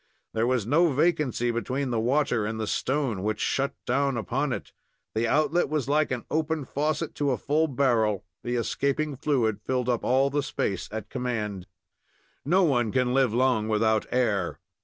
There 0.33 0.47
was 0.47 0.65
no 0.65 0.91
vacancy 0.91 1.51
between 1.51 1.91
the 1.91 1.99
water 1.99 2.43
and 2.43 2.59
the 2.59 2.65
stone 2.65 3.21
which 3.21 3.39
shut 3.39 3.75
down 3.85 4.17
upon 4.17 4.51
it. 4.51 4.71
The 5.13 5.27
outlet 5.27 5.69
was 5.69 5.87
like 5.87 6.09
an 6.09 6.25
open 6.31 6.65
faucet 6.65 7.13
to 7.13 7.29
a 7.29 7.37
full 7.37 7.67
barrel. 7.67 8.25
The 8.43 8.55
escaping 8.55 9.15
fluid 9.15 9.61
filled 9.61 9.89
up 9.89 10.03
all 10.03 10.31
the 10.31 10.41
space 10.41 10.89
at 10.91 11.11
command. 11.11 11.67
No 12.43 12.63
one 12.63 12.91
can 12.91 13.13
live 13.13 13.31
long 13.31 13.67
without 13.67 14.07
air. 14.11 14.57